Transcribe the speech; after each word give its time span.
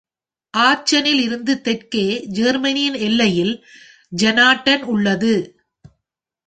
ஆச்சனில் 0.53 1.21
இருந்து 1.21 1.61
தெற்கே 1.61 2.05
ஜெர்மனியின் 2.31 2.97
எல்லையில் 2.99 3.53
ஐனாட்டன் 4.21 4.83
உள்ளது. 4.85 5.33